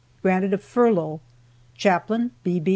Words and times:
GRANTED 0.23 0.51
A 0.51 0.57
FURLOUGH. 0.57 1.21
CHAPLAIN 1.77 2.31
B. 2.41 2.59
B. 2.59 2.69